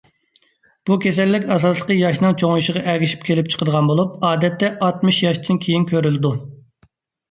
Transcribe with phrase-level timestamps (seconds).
[0.89, 6.39] بۇ كېسەللىك ئاساسلىقى ياشنىڭ چوڭىيىشىغا ئەگىشىپ كېلىپ چىقىدىغان بولۇپ، ئادەتتە ئاتمىش ياشتىن كېيىن كۆرۈلىدۇ.